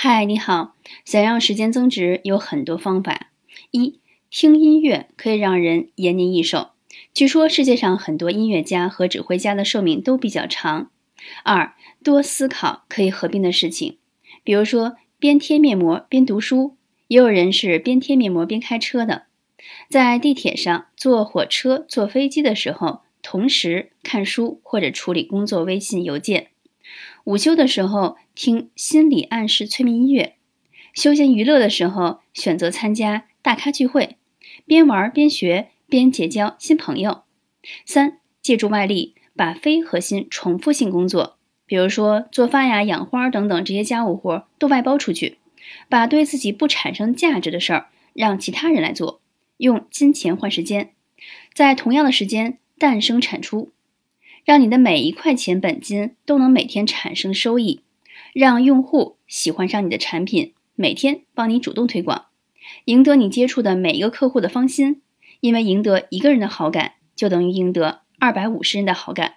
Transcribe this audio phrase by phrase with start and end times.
[0.00, 0.76] 嗨，你好！
[1.04, 3.32] 想让时间增值有很多方法。
[3.72, 3.98] 一，
[4.30, 6.68] 听音乐可以让人延年益寿。
[7.12, 10.92] 据说世界上很多音乐家和指挥家的寿命都比较长。
[11.42, 11.74] 二，
[12.04, 13.98] 多思考可以合并的事情，
[14.44, 16.76] 比如说边贴面膜边读书，
[17.08, 19.24] 也有人是边贴面膜边开车的。
[19.90, 26.50] 在地铁上、坐火车、坐飞机的时候，同时看书或者处理工作微信邮件。
[27.24, 30.36] 午休的时候听心理暗示催眠音乐，
[30.94, 34.16] 休闲娱乐的时候选择参加大咖聚会，
[34.64, 37.24] 边玩边学边结交新朋友。
[37.84, 45.38] 三、借助外力，把非核心重复性工作，比如说做饭呀、养花等等这些家务活都外包出去，
[45.88, 49.20] 把对自己不产生价值的事儿让其他人来做，
[49.56, 50.92] 用金钱换时间，
[51.52, 53.72] 在同样的时间诞生产出。
[54.44, 57.82] 让你的每一块钱本金都能每天产生收益，
[58.32, 62.26] 让用户喜欢上你的产品，每天帮你主动推广，
[62.86, 65.02] 赢得你接触的每一个客户的芳心。
[65.40, 69.34] 因为赢得一个人的好感，就等于赢得二百五十人的好感。